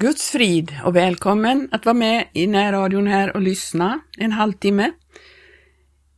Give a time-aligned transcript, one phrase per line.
[0.00, 4.92] Guds frid och välkommen att vara med i närradion här och lyssna en halvtimme.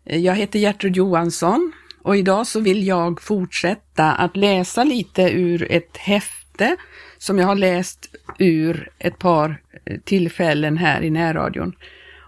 [0.04, 1.72] Jag heter Gertrud Johansson
[2.03, 6.76] och idag så vill jag fortsätta att läsa lite ur ett häfte
[7.18, 11.73] som jag har läst ur ett par eh, tillfällen här i närradion.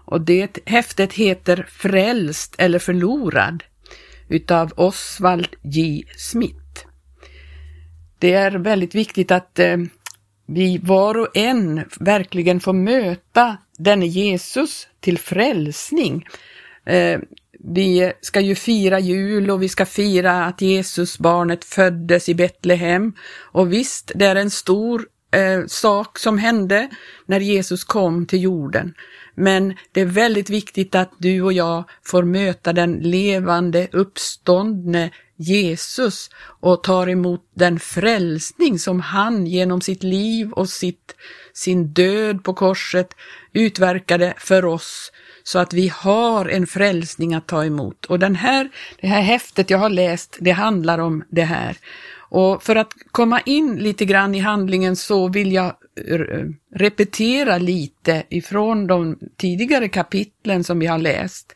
[0.05, 3.63] Och det häftet heter Frälst eller förlorad
[4.29, 6.03] utav Oswald J.
[6.17, 6.85] Smith.
[8.19, 9.77] Det är väldigt viktigt att eh,
[10.45, 16.25] vi var och en verkligen får möta denne Jesus till frälsning.
[16.85, 17.19] Eh,
[17.59, 23.13] vi ska ju fira jul och vi ska fira att Jesus barnet föddes i Betlehem.
[23.39, 26.89] Och visst, det är en stor eh, sak som hände
[27.25, 28.93] när Jesus kom till jorden.
[29.35, 36.29] Men det är väldigt viktigt att du och jag får möta den levande, uppståndne Jesus
[36.59, 41.15] och tar emot den frälsning som han genom sitt liv och sitt,
[41.53, 43.15] sin död på korset
[43.53, 45.11] utverkade för oss
[45.43, 48.05] så att vi har en frälsning att ta emot.
[48.05, 48.69] Och den här,
[49.01, 51.77] det här häftet jag har läst, det handlar om det här.
[52.29, 55.73] Och för att komma in lite grann i handlingen så vill jag
[56.07, 56.45] eh,
[56.75, 61.55] repetera lite ifrån de tidigare kapitlen som vi har läst.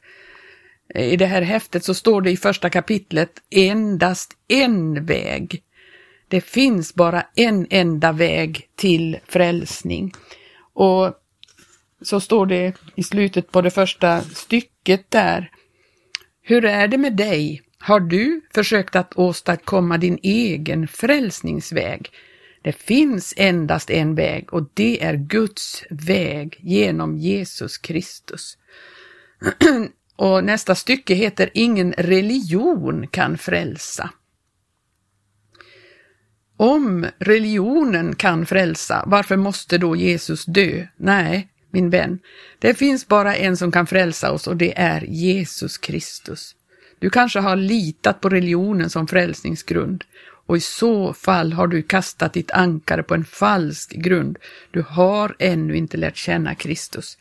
[0.96, 5.64] Eh, I det här häftet så står det i första kapitlet endast en väg.
[6.28, 10.14] Det finns bara en enda väg till frälsning.
[10.74, 11.14] Och
[12.02, 15.52] så står det i slutet på det första stycket där.
[16.42, 17.62] Hur är det med dig?
[17.80, 22.12] Har du försökt att åstadkomma din egen frälsningsväg?
[22.62, 28.58] Det finns endast en väg och det är Guds väg genom Jesus Kristus.
[30.16, 34.10] och nästa stycke heter Ingen religion kan frälsa.
[36.58, 40.88] Om religionen kan frälsa, varför måste då Jesus dö?
[40.98, 42.20] Nej, min vän,
[42.60, 46.56] det finns bara en som kan frälsa oss och det är Jesus Kristus.
[47.00, 50.04] Du kanske har litat på religionen som frälsningsgrund
[50.50, 54.38] och i så fall har du kastat ditt ankare på en falsk grund.
[54.72, 57.18] Du har ännu inte lärt känna Kristus.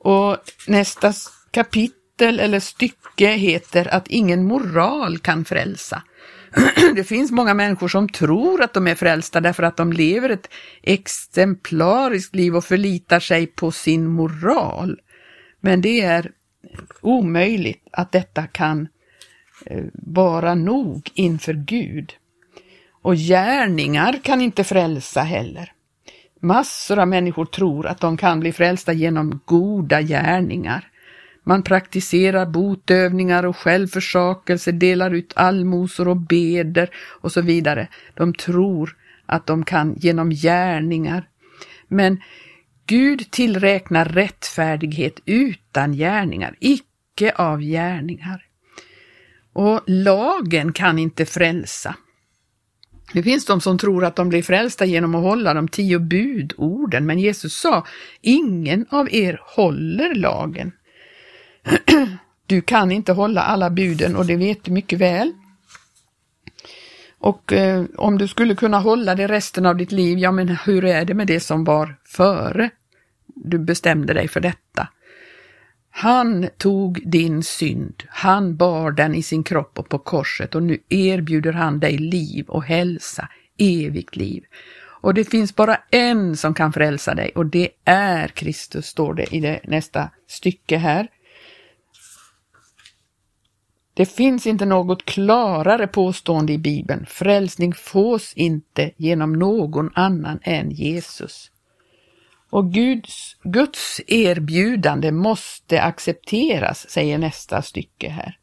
[0.00, 1.12] Och nästa
[1.50, 6.02] kapitel eller stycke heter att ingen moral kan frälsa.
[6.94, 10.48] Det finns många människor som tror att de är frälsta därför att de lever ett
[10.82, 15.00] exemplariskt liv och förlitar sig på sin moral.
[15.60, 16.30] Men det är
[17.00, 18.88] omöjligt att detta kan
[19.66, 22.12] eh, vara nog inför Gud.
[23.02, 25.72] Och gärningar kan inte frälsa heller.
[26.40, 30.86] Massor av människor tror att de kan bli frälsta genom goda gärningar.
[31.44, 37.88] Man praktiserar botövningar och självförsakelse, delar ut allmosor och beder och så vidare.
[38.14, 38.96] De tror
[39.26, 41.28] att de kan genom gärningar.
[41.88, 42.20] Men
[42.90, 48.44] Gud tillräknar rättfärdighet utan gärningar, icke av gärningar.
[49.52, 51.94] Och lagen kan inte frälsa.
[53.12, 57.06] Det finns de som tror att de blir frälsta genom att hålla de tio budorden,
[57.06, 57.86] men Jesus sa,
[58.20, 60.72] ingen av er håller lagen.
[62.46, 65.32] Du kan inte hålla alla buden och det vet du mycket väl.
[67.18, 70.84] Och eh, om du skulle kunna hålla det resten av ditt liv, ja men hur
[70.84, 72.70] är det med det som var före
[73.44, 74.88] du bestämde dig för detta?
[75.90, 80.78] Han tog din synd, han bar den i sin kropp och på korset och nu
[80.88, 83.28] erbjuder han dig liv och hälsa,
[83.58, 84.44] evigt liv.
[85.02, 89.34] Och det finns bara en som kan frälsa dig och det är Kristus, står det
[89.34, 91.08] i det nästa stycke här.
[93.94, 97.06] Det finns inte något klarare påstående i Bibeln.
[97.08, 101.49] Frälsning fås inte genom någon annan än Jesus.
[102.50, 108.38] Och Guds, Guds erbjudande måste accepteras, säger nästa stycke här.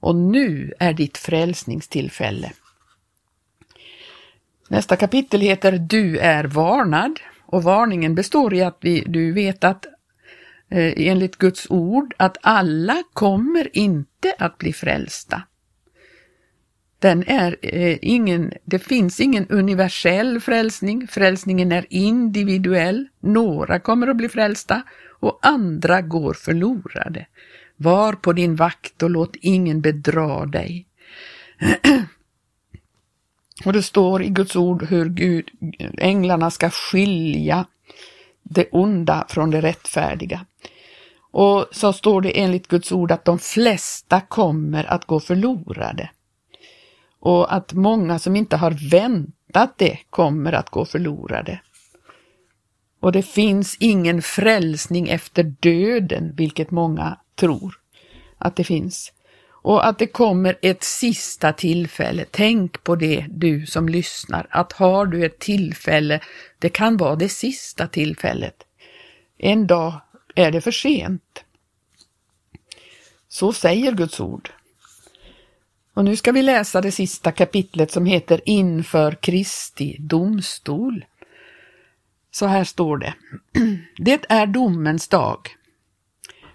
[0.00, 2.52] Och nu är ditt frälsningstillfälle.
[4.68, 9.86] Nästa kapitel heter Du är varnad och varningen består i att vi, du vet att
[10.70, 15.42] eh, enligt Guds ord att alla kommer inte att bli frälsta.
[17.04, 23.06] Den är eh, ingen, det finns ingen universell frälsning, frälsningen är individuell.
[23.20, 24.82] Några kommer att bli frälsta
[25.20, 27.26] och andra går förlorade.
[27.76, 30.86] Var på din vakt och låt ingen bedra dig.
[33.64, 35.50] och det står i Guds ord hur Gud,
[35.98, 37.66] änglarna ska skilja
[38.42, 40.46] det onda från det rättfärdiga.
[41.30, 46.10] Och så står det enligt Guds ord att de flesta kommer att gå förlorade
[47.24, 51.60] och att många som inte har väntat det kommer att gå förlorade.
[53.00, 57.74] och det finns ingen frälsning efter döden, vilket många tror
[58.38, 59.12] att det finns.
[59.48, 62.24] Och att det kommer ett sista tillfälle.
[62.30, 66.20] Tänk på det du som lyssnar, att har du ett tillfälle,
[66.58, 68.56] det kan vara det sista tillfället.
[69.38, 70.00] En dag
[70.34, 71.44] är det för sent.
[73.28, 74.50] Så säger Guds ord.
[75.94, 81.04] Och nu ska vi läsa det sista kapitlet som heter Inför Kristi domstol.
[82.30, 83.14] Så här står det.
[83.98, 85.38] Det är domens dag.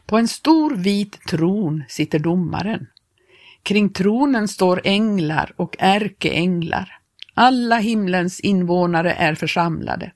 [0.06, 2.88] På en stor vit tron sitter domaren.
[3.64, 6.98] Kring tronen står änglar och ärkeänglar.
[7.34, 10.12] Alla himlens invånare är församlade.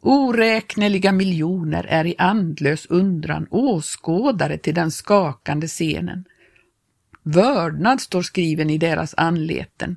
[0.00, 6.24] Oräkneliga miljoner är i andlös undran åskådare till den skakande scenen.
[7.22, 9.96] Vördnad står skriven i deras anleten.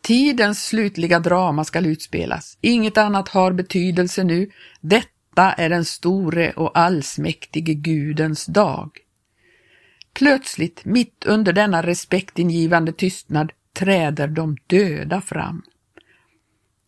[0.00, 2.58] Tidens slutliga drama skall utspelas.
[2.60, 4.50] Inget annat har betydelse nu.
[4.80, 8.90] Detta är den store och allsmäktige Gudens dag.
[10.12, 15.62] Plötsligt, mitt under denna respektingivande tystnad, träder de döda fram.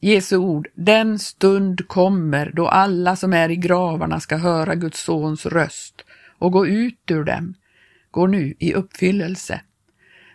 [0.00, 5.46] Jesu ord, den stund kommer då alla som är i gravarna ska höra Guds sons
[5.46, 6.04] röst
[6.38, 7.54] och gå ut ur dem,
[8.10, 9.60] går nu i uppfyllelse.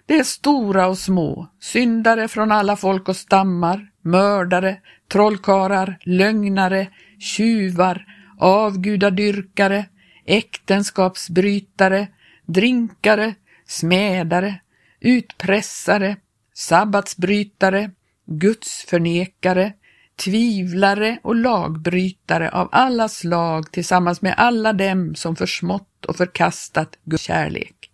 [0.06, 4.78] Det är stora och små, syndare från alla folk och stammar, mördare,
[5.12, 6.88] trollkarlar, lögnare,
[7.20, 8.06] tjuvar,
[8.40, 9.86] avgudadyrkare,
[10.26, 12.08] äktenskapsbrytare,
[12.46, 13.36] drinkare,
[13.68, 14.60] smädare,
[15.00, 16.18] utpressare,
[16.54, 17.92] sabbatsbrytare,
[18.26, 19.74] gudsförnekare,
[20.16, 27.24] tvivlare och lagbrytare av alla slag tillsammans med alla dem som försmått och förkastat Guds
[27.24, 27.92] kärlek.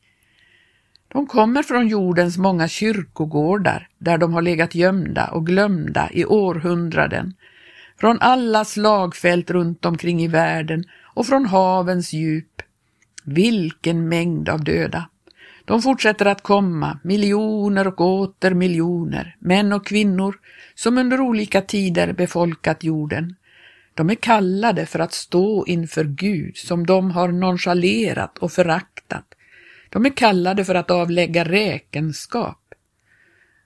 [1.07, 7.33] De kommer från jordens många kyrkogårdar där de har legat gömda och glömda i århundraden,
[7.99, 10.83] från alla slagfält runt omkring i världen
[11.13, 12.61] och från havens djup.
[13.23, 15.09] Vilken mängd av döda!
[15.71, 20.39] De fortsätter att komma, miljoner och åter miljoner, män och kvinnor,
[20.75, 23.35] som under olika tider befolkat jorden.
[23.93, 29.25] De är kallade för att stå inför Gud som de har nonchalerat och föraktat.
[29.89, 32.73] De är kallade för att avlägga räkenskap.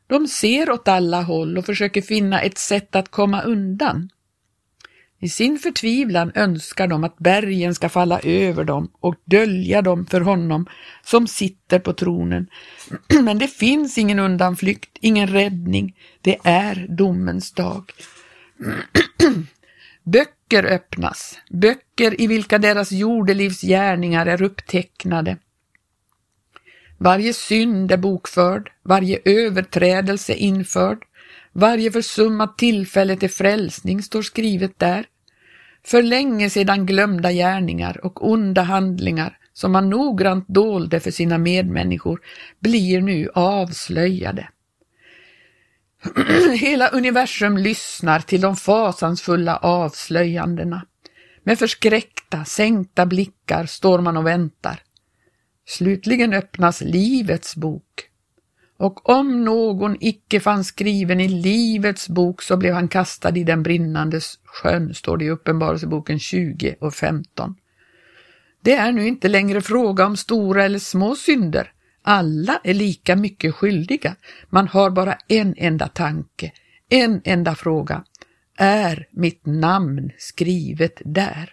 [0.07, 4.09] De ser åt alla håll och försöker finna ett sätt att komma undan.
[5.19, 10.21] I sin förtvivlan önskar de att bergen ska falla över dem och dölja dem för
[10.21, 10.67] honom
[11.03, 12.47] som sitter på tronen.
[13.23, 15.95] Men det finns ingen undanflykt, ingen räddning.
[16.21, 17.91] Det är domens dag.
[20.03, 25.37] Böcker öppnas, böcker i vilka deras jordelivsgärningar är upptecknade.
[26.97, 30.97] Varje synd är bokförd, varje överträdelse införd,
[31.55, 35.05] varje försummat tillfälle till frälsning står skrivet där.
[35.83, 42.21] För länge sedan glömda gärningar och onda handlingar som man noggrant dolde för sina medmänniskor
[42.59, 44.49] blir nu avslöjade.
[46.59, 50.85] Hela universum lyssnar till de fasansfulla avslöjandena.
[51.43, 54.81] Med förskräckta, sänkta blickar står man och väntar.
[55.67, 58.09] Slutligen öppnas Livets bok.
[58.77, 63.63] Och om någon icke fanns skriven i Livets bok så blev han kastad i den
[63.63, 67.55] brinnande sjön, står det i Uppenbarelseboken 20 och 15.
[68.61, 71.71] Det är nu inte längre fråga om stora eller små synder.
[72.01, 74.15] Alla är lika mycket skyldiga.
[74.49, 76.51] Man har bara en enda tanke,
[76.89, 78.03] en enda fråga.
[78.57, 81.49] Är mitt namn skrivet där?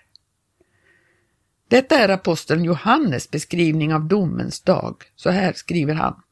[1.69, 4.97] Detta är aposteln Johannes beskrivning av domens dag.
[5.17, 6.23] Så här skriver han.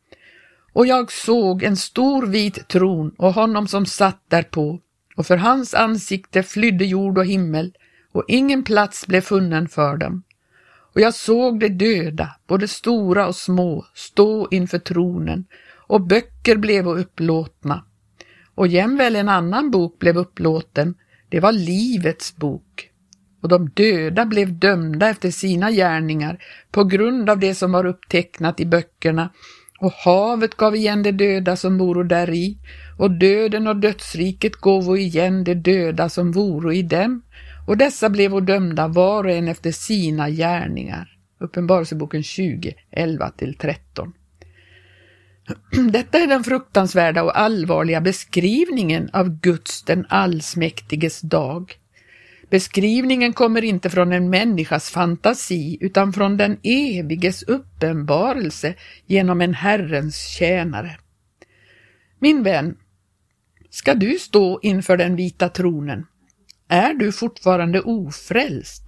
[0.72, 4.80] Och jag såg en stor vit tron och honom som satt därpå,
[5.16, 7.72] och för hans ansikte flydde jord och himmel,
[8.12, 10.22] och ingen plats blev funnen för dem.
[10.94, 15.44] Och jag såg de döda, både stora och små, stå inför tronen,
[15.86, 17.84] och böcker blev upplåtna.
[18.54, 20.94] Och jämväl en annan bok blev upplåten,
[21.28, 22.90] det var Livets bok
[23.40, 26.38] och de döda blev dömda efter sina gärningar
[26.70, 29.30] på grund av det som var upptecknat i böckerna
[29.80, 32.58] och havet gav igen de döda som voro däri
[32.98, 37.22] och döden och dödsriket gåvo igen de döda som voro i dem
[37.66, 41.16] och dessa blev dömda var och en efter sina gärningar.
[41.40, 44.12] Uppenbarelseboken 20, 11-13.
[45.90, 51.76] Detta är den fruktansvärda och allvarliga beskrivningen av Guds den allsmäktiges dag.
[52.50, 58.74] Beskrivningen kommer inte från en människas fantasi utan från den eviges uppenbarelse
[59.06, 60.98] genom en Herrens tjänare.
[62.18, 62.76] Min vän,
[63.70, 66.06] ska du stå inför den vita tronen?
[66.70, 68.82] är du fortfarande ofrälst?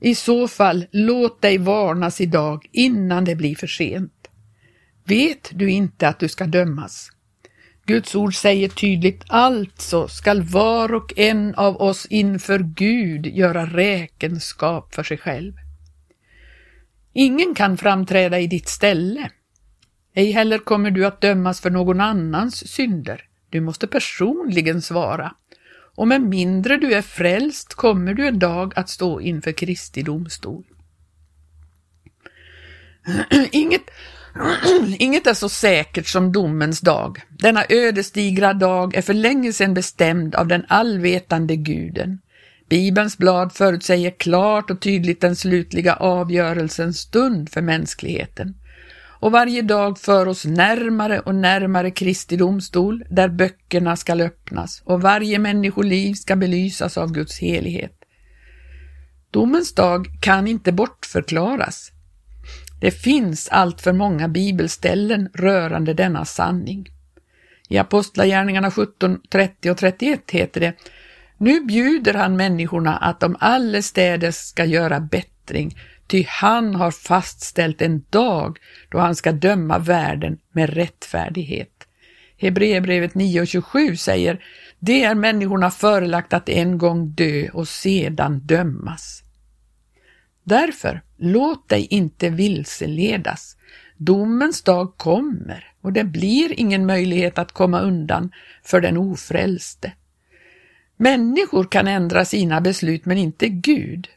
[0.00, 4.28] I så fall, låt dig varnas idag innan det blir för sent.
[5.04, 7.10] Vet du inte att du ska dömas?
[7.86, 14.94] Guds ord säger tydligt, alltså skall var och en av oss inför Gud göra räkenskap
[14.94, 15.52] för sig själv.
[17.12, 19.30] Ingen kan framträda i ditt ställe.
[20.14, 23.24] Ej heller kommer du att dömas för någon annans synder.
[23.50, 25.34] Du måste personligen svara.
[25.96, 30.64] Och med mindre du är frälst kommer du en dag att stå inför Kristi domstol.
[33.52, 33.90] Inget,
[34.98, 37.20] inget är så säkert som domens dag.
[37.28, 42.18] Denna ödesdigra dag är för länge sedan bestämd av den allvetande guden.
[42.68, 48.54] Bibelns blad förutsäger klart och tydligt den slutliga avgörelsens stund för mänskligheten.
[49.20, 55.02] Och varje dag för oss närmare och närmare Kristi domstol, där böckerna skall öppnas och
[55.02, 57.92] varje människoliv ska belysas av Guds helighet.
[59.30, 61.93] Domens dag kan inte bortförklaras.
[62.84, 66.88] Det finns allt för många bibelställen rörande denna sanning.
[67.68, 70.74] I Apostlagärningarna 17, 30 och 31 heter det
[71.38, 78.04] nu bjuder han människorna att de allestädes ska göra bättring, ty han har fastställt en
[78.10, 81.88] dag då han ska döma världen med rättfärdighet.
[82.38, 84.44] Hebreerbrevet 9.27 säger,
[84.78, 89.22] det är människorna förelagt att en gång dö och sedan dömas.
[90.42, 93.56] Därför, låt dig inte vilseledas.
[93.96, 99.92] Domens dag kommer och det blir ingen möjlighet att komma undan för den ofrälste.
[100.96, 104.08] Människor kan ändra sina beslut men inte Gud.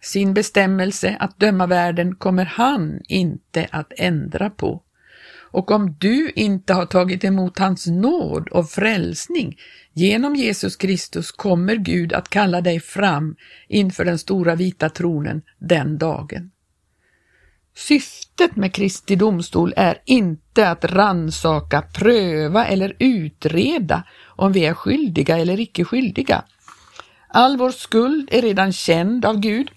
[0.00, 4.82] Sin bestämmelse att döma världen kommer han inte att ändra på.
[5.52, 9.58] Och om du inte har tagit emot hans nåd och frälsning
[9.92, 13.36] genom Jesus Kristus kommer Gud att kalla dig fram
[13.68, 16.50] inför den stora vita tronen den dagen.
[17.76, 25.38] Syftet med Kristi domstol är inte att ransaka, pröva eller utreda om vi är skyldiga
[25.38, 26.44] eller icke skyldiga.
[27.28, 29.70] All vår skuld är redan känd av Gud.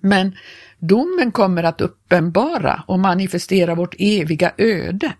[0.00, 0.36] Men
[0.78, 5.12] domen kommer att uppenbara och manifestera vårt eviga öde.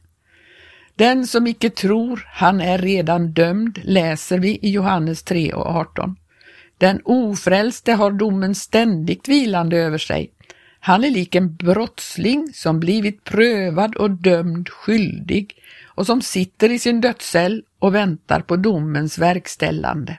[0.94, 6.16] Den som icke tror, han är redan dömd, läser vi i Johannes 3 och 18.
[6.78, 10.30] Den ofrälste har domen ständigt vilande över sig.
[10.80, 16.78] Han är lik en brottsling som blivit prövad och dömd skyldig och som sitter i
[16.78, 20.18] sin dödscell och väntar på domens verkställande.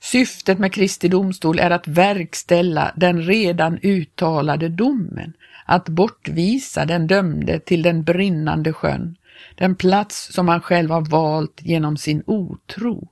[0.00, 5.32] Syftet med Kristi domstol är att verkställa den redan uttalade domen,
[5.64, 9.16] att bortvisa den dömde till den brinnande sjön,
[9.54, 13.08] den plats som han själv har valt genom sin otro.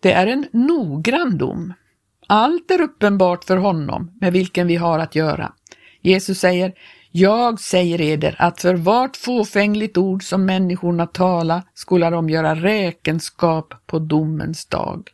[0.00, 1.72] Det är en noggrann dom.
[2.26, 5.52] Allt är uppenbart för honom med vilken vi har att göra.
[6.00, 6.72] Jesus säger,
[7.12, 13.74] jag säger eder att för vart fåfängligt ord som människorna tala skola de göra räkenskap
[13.86, 15.08] på domens dag.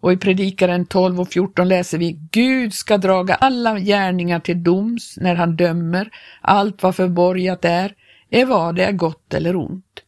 [0.00, 5.16] Och i Predikaren 12 och 14 läser vi Gud ska draga alla gärningar till doms
[5.16, 7.94] när han dömer, allt vad förborgat är,
[8.30, 10.02] är vad det är gott eller ont.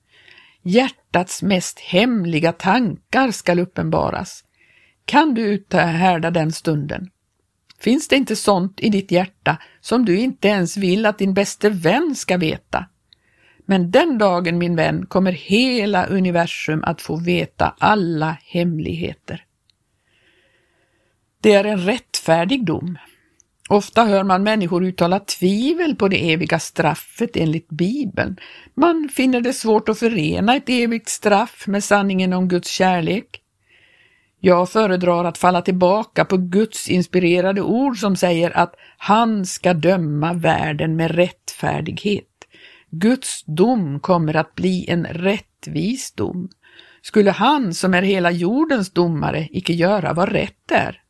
[0.62, 4.44] Hjärtats mest hemliga tankar skall uppenbaras.
[5.04, 7.10] Kan du uthärda den stunden?
[7.80, 11.70] Finns det inte sånt i ditt hjärta som du inte ens vill att din bäste
[11.70, 12.86] vän ska veta?
[13.66, 19.44] Men den dagen, min vän, kommer hela universum att få veta alla hemligheter.
[21.40, 22.98] Det är en rättfärdig dom.
[23.68, 28.36] Ofta hör man människor uttala tvivel på det eviga straffet enligt Bibeln.
[28.74, 33.42] Man finner det svårt att förena ett evigt straff med sanningen om Guds kärlek.
[34.46, 40.32] Jag föredrar att falla tillbaka på Guds inspirerade ord som säger att han ska döma
[40.32, 42.44] världen med rättfärdighet.
[42.90, 46.48] Guds dom kommer att bli en rättvis dom.
[47.02, 51.02] Skulle han som är hela jordens domare icke göra vad rätt är?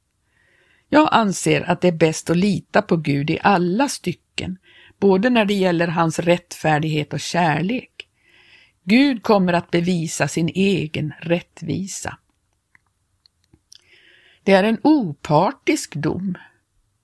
[0.88, 4.58] Jag anser att det är bäst att lita på Gud i alla stycken,
[5.00, 8.08] både när det gäller hans rättfärdighet och kärlek.
[8.84, 12.18] Gud kommer att bevisa sin egen rättvisa.
[14.46, 16.34] Det är en opartisk dom.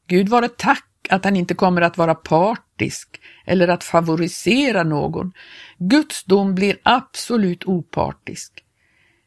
[0.07, 5.33] Gud vare tack att han inte kommer att vara partisk eller att favorisera någon.
[5.79, 8.65] Guds dom blir absolut opartisk.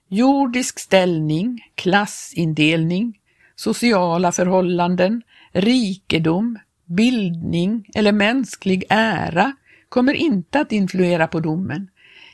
[0.09, 3.19] Jordisk ställning, klassindelning,
[3.55, 9.55] sociala förhållanden, rikedom, bildning eller mänsklig ära
[9.89, 11.87] kommer inte att influera på domen.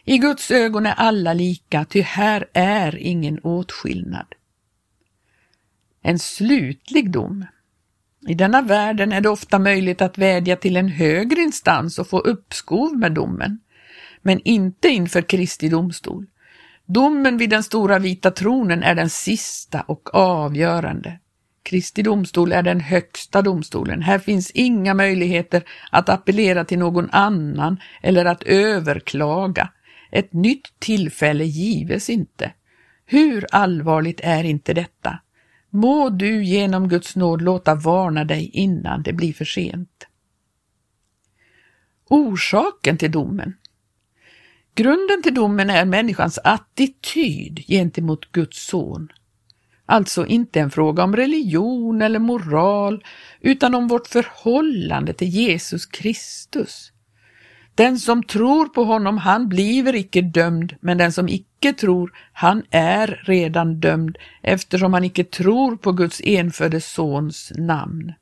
[0.06, 4.26] I Guds ögon är alla lika, ty här är ingen åtskillnad.
[6.02, 7.46] En slutlig dom.
[8.28, 12.20] I denna världen är det ofta möjligt att vädja till en högre instans och få
[12.20, 13.60] uppskov med domen,
[14.22, 16.26] men inte inför Kristi domstol.
[16.86, 21.20] Domen vid den stora vita tronen är den sista och avgörande.
[21.64, 24.02] Kristi domstol är den högsta domstolen.
[24.02, 29.70] Här finns inga möjligheter att appellera till någon annan eller att överklaga.
[30.12, 32.52] Ett nytt tillfälle gives inte.
[33.06, 35.20] Hur allvarligt är inte detta?
[35.74, 40.08] Må du genom Guds nåd låta varna dig innan det blir för sent.
[42.10, 43.54] Orsaken till domen
[44.76, 49.12] Grunden till domen är människans attityd gentemot Guds son.
[49.86, 53.04] Alltså inte en fråga om religion eller moral,
[53.40, 56.91] utan om vårt förhållande till Jesus Kristus.
[57.76, 62.64] Den som tror på honom, han bliver icke dömd, men den som icke tror, han
[62.72, 68.14] är redan dömd, eftersom han icke tror på Guds enfödde sons namn.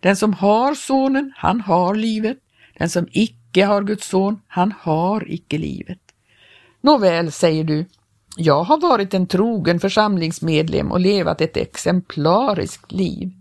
[0.00, 2.38] Den som har sonen, han har livet.
[2.78, 5.98] Den som icke har Guds son, han har icke livet.
[6.80, 7.84] Nåväl, säger du,
[8.36, 13.32] jag har varit en trogen församlingsmedlem och levat ett exemplariskt liv.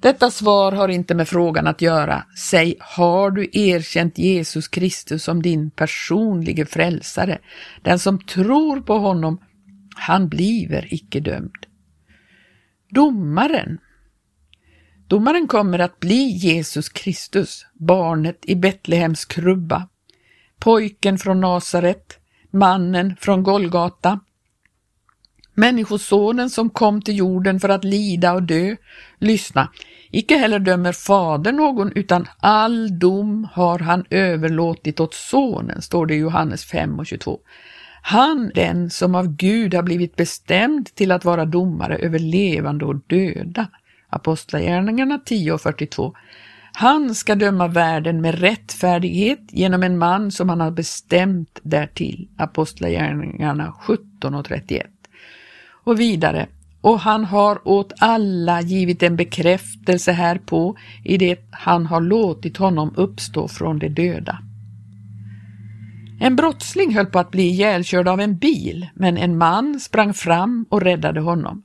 [0.00, 2.24] Detta svar har inte med frågan att göra.
[2.38, 7.38] Säg, har du erkänt Jesus Kristus som din personlige frälsare?
[7.82, 9.40] Den som tror på honom,
[9.96, 11.66] han bliver icke dömd.
[12.90, 13.78] Domaren.
[15.06, 19.88] Domaren kommer att bli Jesus Kristus, barnet i Betlehems krubba,
[20.58, 22.18] pojken från Nasaret,
[22.50, 24.20] mannen från Golgata,
[25.54, 28.76] Människosonen som kom till jorden för att lida och dö.
[29.18, 29.68] Lyssna,
[30.10, 36.14] icke heller dömer Fader någon, utan all dom har han överlåtit åt Sonen, står det
[36.14, 37.40] i Johannes 5 och 22.
[38.02, 43.00] Han, den som av Gud har blivit bestämd till att vara domare över levande och
[43.06, 43.66] döda.
[44.08, 46.14] Apostlagärningarna 10 och 42.
[46.72, 52.28] Han ska döma världen med rättfärdighet genom en man som han har bestämt därtill.
[52.36, 54.86] Apostlagärningarna 17 och 31.
[55.90, 56.46] Och vidare,
[56.80, 62.94] och han har åt alla givit en bekräftelse härpå i det han har låtit honom
[62.96, 64.38] uppstå från de döda.
[66.20, 70.66] En brottsling höll på att bli ihjälkörd av en bil, men en man sprang fram
[70.68, 71.62] och räddade honom.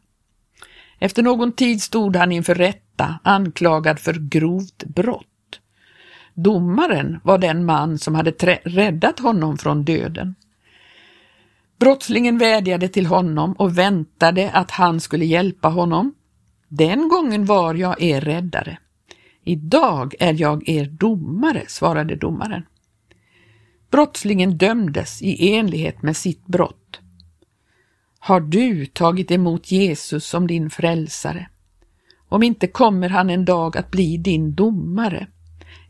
[1.00, 5.60] Efter någon tid stod han inför rätta anklagad för grovt brott.
[6.34, 8.32] Domaren var den man som hade
[8.64, 10.36] räddat honom från döden.
[11.80, 16.14] Brottslingen vädjade till honom och väntade att han skulle hjälpa honom.
[16.68, 18.78] Den gången var jag er räddare.
[19.44, 22.66] Idag är jag er domare, svarade domaren.
[23.92, 27.00] Brottslingen dömdes i enlighet med sitt brott.
[28.20, 31.50] Har du tagit emot Jesus som din frälsare?
[32.30, 35.28] Om inte kommer han en dag att bli din domare.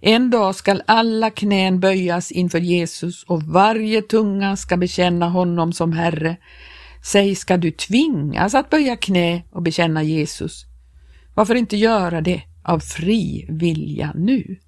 [0.07, 5.93] En dag skall alla knän böjas inför Jesus och varje tunga ska bekänna honom som
[5.93, 6.37] Herre.
[7.03, 10.65] Säg, ska du tvingas att böja knä och bekänna Jesus?
[11.35, 14.59] Varför inte göra det av fri vilja nu?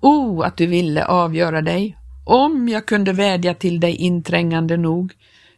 [0.00, 5.12] O, oh, att du ville avgöra dig, om jag kunde vädja till dig inträngande nog.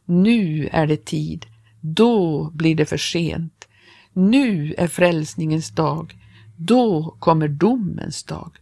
[0.04, 1.46] Nu är det tid,
[1.80, 3.68] då blir det för sent.
[4.12, 6.14] Nu är frälsningens dag.
[6.56, 8.56] Då kommer domens dag.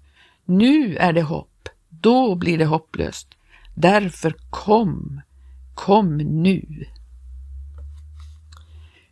[0.44, 3.28] Nu är det hopp, då blir det hopplöst.
[3.74, 5.20] Därför kom,
[5.74, 6.85] kom nu.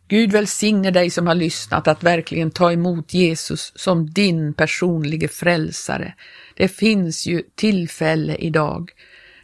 [0.07, 6.13] Gud välsigne dig som har lyssnat att verkligen ta emot Jesus som din personlige frälsare.
[6.55, 8.91] Det finns ju tillfälle idag.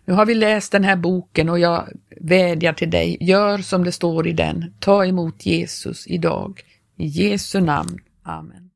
[0.06, 1.90] Nu har vi läst den här boken och jag
[2.22, 4.74] vädjar till dig, gör som det står i den.
[4.80, 6.62] Ta emot Jesus idag.
[6.98, 8.00] I Jesu namn.
[8.24, 8.69] Amen.